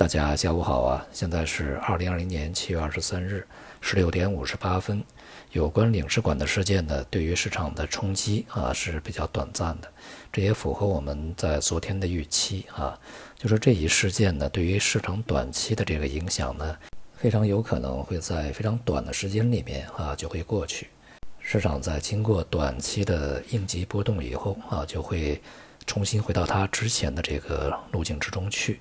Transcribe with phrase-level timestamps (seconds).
[0.00, 1.06] 大家下午好啊！
[1.12, 3.46] 现在是二零二零年七月二十三日
[3.82, 5.04] 十六点五十八分。
[5.52, 9.92] 有关领事馆的事件呢，对于市场的冲击啊是比较短暂的，
[10.32, 12.98] 这也符合我们在昨天的预期啊。
[13.36, 16.78] 就是这一事件呢，对于市场短期的这个影响呢，
[17.18, 20.88] 非常有可能会在非常短的时间里面啊就会过去。
[21.40, 25.38] 市场在经过短期的应急波动以后啊，就会
[25.84, 28.80] 重新回到它之前的这个路径之中去。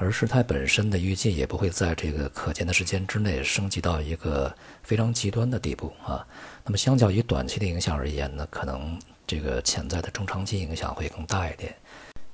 [0.00, 4.50] 而事态本身的预计也不会在这个可见的时间之内升级到一个
[4.82, 6.26] 非常极端的地步啊。
[6.64, 11.76] 那么，相较于短期的影响而言呢，可能这个潜在的中长期影响会更大一点。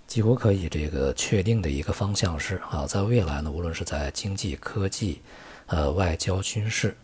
[0.06, 5.20] 几乎可以这个确定的一个方向是啊，在未来呢，无论是在经济、科技、
[5.66, 6.96] 呃外交、军事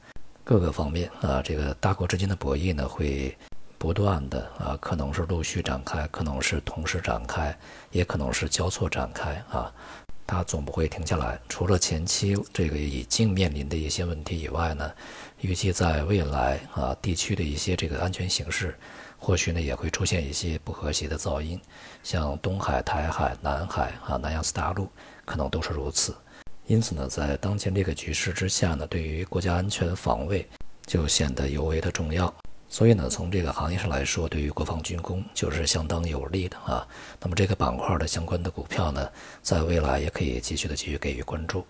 [0.44, 3.36] 各个方面啊，这个大国之间的博弈呢会
[3.78, 7.52] 不断的啊，可能是陆续展开，可能是同时展开，
[7.90, 9.72] 也可能是交错展开啊。
[10.26, 11.38] 它总不会停下来。
[11.48, 14.90] 除了前期这个已经面临的一些问题以外呢，
[15.40, 18.76] 预计在未来啊，地区的一些这个安全形势，
[19.18, 21.60] 或许呢也会出现一些不和谐的噪音，
[22.02, 24.88] 像东海、台海、南海啊、南亚次大陆，
[25.24, 26.14] 可能都是如此。
[26.66, 30.48] 因此呢，在当前这个局势之下呢，对于国家安全防卫
[30.86, 32.32] 就显得尤为的重要。
[32.72, 36.88] 所以呢，从这个行业上来说，对于国防军工就是相当有利的啊。
[37.20, 39.06] 那么这个板块的相关的股票呢，
[39.42, 41.66] 在未来也可以继续的继续给予关注。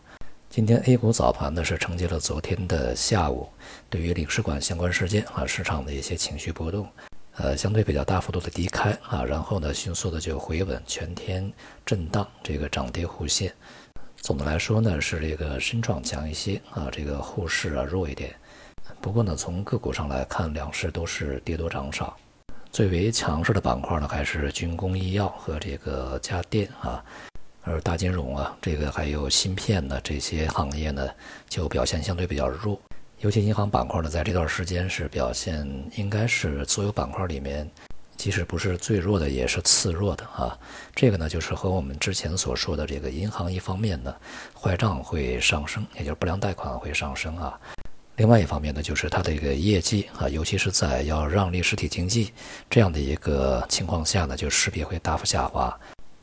[0.48, 3.48] 今天 A 股早盘呢是承接了昨天的下午
[3.90, 6.88] 对于领事馆相关事件啊市场的一些情绪波动，
[7.34, 11.52] 呃相对比较大幅度的低开啊，然后呢迅速的就回稳，全天
[11.84, 13.52] 震荡，这个涨跌互现。
[14.20, 18.32] 总的来说呢是这个深创强一些啊，这个沪市啊弱一点。
[19.02, 22.16] 不过呢，从个股上来看，两市都是跌多涨少。
[22.70, 27.04] 最为强势的板块呢，还是军工、医药和这个家电啊。
[27.64, 31.08] 而大金融啊，这个还有芯片呢，这些行业呢，
[31.48, 32.80] 就表现相对比较弱。
[33.18, 37.68] 尤其银行板块呢，在这段时间是表现应该是所有板块里面，
[38.16, 40.56] 即使不是最弱的，也是次弱的啊。
[40.94, 44.14] 这个呢，就是和我们之前所说的这个银行一方面呢，
[44.56, 47.58] 坏账会上升，也就是不良贷款会上升啊。
[48.16, 52.32] 另外一方面呢，就是它的一个业绩啊，尤其是在要让利实体经济
[52.68, 55.74] 这样的一个情况下呢，就势必会大幅下滑。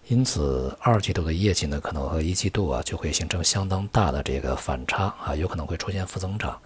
[0.07, 6.59] 因此，二季度的业绩呢，可能和一季度啊就会形成相当大的这个反差啊，有可能会出现负增长。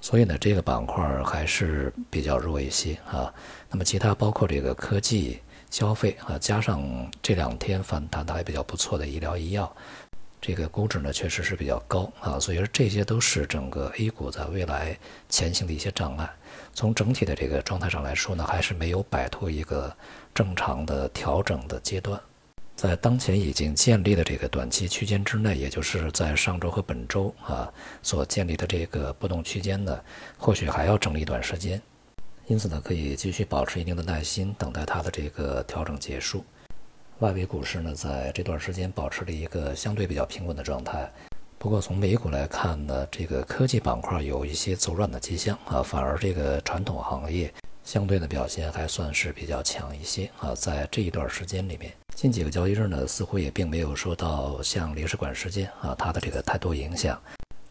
[0.00, 3.32] 所以呢，这个板块还是比较弱一些啊。
[3.70, 9.74] 那么，其他包括这个科技、消费啊，加上这两天反弹的还比较不错的医疗医药。
[10.46, 14.94] 这个估值呢确实是比较高啊，所以说这些都是整个 A 股在未来
[15.26, 16.30] 前行的一些障碍。
[16.74, 19.90] 从整体的这个状态上来说呢，还是没有摆脱一个
[20.34, 22.20] 正常的调整的阶段。
[22.76, 27.72] 在当前已经建立的这个短期区间之内，也就是在上周和本周啊
[28.02, 29.98] 所建立的这个波动区间呢，
[30.36, 31.80] 或许还要整理一段时间。
[32.46, 36.44] 因此呢，可以继续保持一定的耐心，等待它的这个调整结束。
[37.24, 41.10] 外围股市呢，在这段时间保持了一个相对比较平稳的状态。
[41.58, 47.50] 不过从美股来看呢，这个科技板块有一些走软的迹象啊，反而这个传统行业
[47.82, 50.54] 相对的表现还算是比较强一些啊。
[50.54, 57.18] 在这一段时间里面，近几个交易日呢，似乎也并没有受到像领事馆事件啊它的这个太多影响。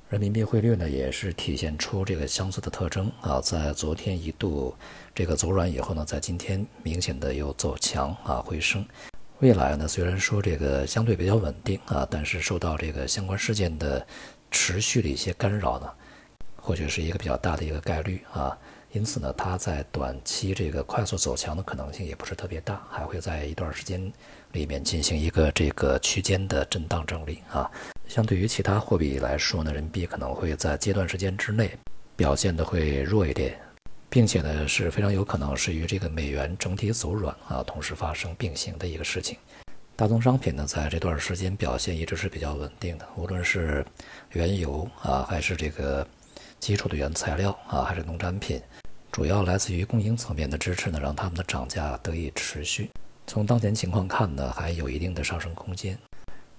[0.09, 4.75] 人民币汇率呢，也是体现出这个相似的特征啊，在昨天一度
[5.13, 8.83] 这个走软以后呢，在今天明显的又走强啊回升。
[9.43, 14.07] 未来呢，虽然说这个相对比较稳定啊，但是受到这个相关事件的
[14.49, 15.91] 持续的一些干扰呢，
[16.55, 18.57] 或许是一个比较大的一个概率啊。
[18.93, 24.09] 因此呢，它在短期这个快速走强的可能性也不是特别大，还会在一段时间
[24.53, 27.69] 里面进行一个这个区间的震荡整理啊。
[28.07, 31.77] 相对于其他货币来说呢，人民币可能会在阶段时间之内
[32.15, 33.59] 表现的会弱一点。
[34.13, 39.35] 并且呢，是非常有可能是与这个美元整体走软啊同时发生并行的一个事情。
[39.95, 43.83] 大宗商品呢，在这段时间表现一直是比较稳定的，无论是
[44.33, 46.07] 原油啊，还是这个
[46.59, 48.61] 基础的原材料啊，还是农产品，
[49.11, 52.91] 主要来自于供应层面的支持呢，让他们的涨价得以持续。
[53.25, 55.97] 从当前情况看呢，还有一定的上升空间。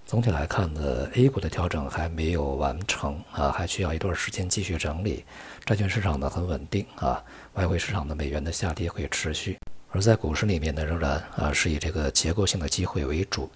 [0.05, 5.25] 总体来看呢，A 股的调整还没有完成啊，还需要一段时间继续整理。
[5.65, 7.23] 债券市场呢很稳定啊，
[7.53, 9.57] 外汇市场的美元的下跌会持续。
[9.89, 13.49] 而在股市里面呢，仍然啊是以这个结构性的机会为主。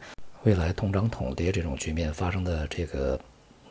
[0.43, 3.19] 未来同涨同跌这种局面发生的这个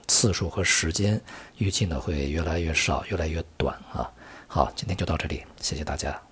[0.07, 1.21] 次数和时间，
[1.57, 4.09] 预计呢会越来越少，越来越短啊。
[4.47, 6.28] 好，今天就到这里，谢谢大家。